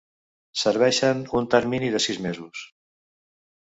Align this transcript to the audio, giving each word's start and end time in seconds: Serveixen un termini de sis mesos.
Serveixen 0.61 1.23
un 1.41 1.51
termini 1.53 1.93
de 1.99 2.05
sis 2.09 2.23
mesos. 2.27 2.67